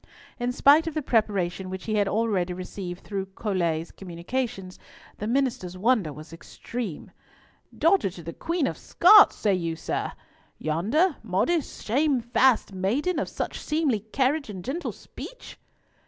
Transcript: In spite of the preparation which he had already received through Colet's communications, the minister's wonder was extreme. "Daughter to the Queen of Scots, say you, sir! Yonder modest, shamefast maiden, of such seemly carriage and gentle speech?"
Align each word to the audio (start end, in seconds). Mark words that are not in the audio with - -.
In 0.39 0.51
spite 0.51 0.87
of 0.87 0.95
the 0.95 1.03
preparation 1.03 1.69
which 1.69 1.85
he 1.85 1.93
had 1.93 2.07
already 2.07 2.53
received 2.53 3.03
through 3.03 3.27
Colet's 3.35 3.91
communications, 3.91 4.79
the 5.19 5.27
minister's 5.27 5.77
wonder 5.77 6.11
was 6.11 6.33
extreme. 6.33 7.11
"Daughter 7.77 8.09
to 8.09 8.23
the 8.23 8.33
Queen 8.33 8.65
of 8.65 8.79
Scots, 8.79 9.35
say 9.35 9.53
you, 9.53 9.75
sir! 9.75 10.11
Yonder 10.57 11.17
modest, 11.21 11.85
shamefast 11.85 12.73
maiden, 12.73 13.19
of 13.19 13.29
such 13.29 13.59
seemly 13.59 13.99
carriage 13.99 14.49
and 14.49 14.65
gentle 14.65 14.91
speech?" 14.91 15.59